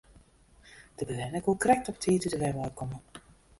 De 0.95 1.05
bewenner 1.05 1.41
koe 1.45 1.57
krekt 1.63 1.87
op 1.89 1.95
'e 1.97 2.01
tiid 2.03 2.25
út 2.27 2.33
de 2.33 2.41
wenwein 2.43 2.77
komme. 2.79 2.97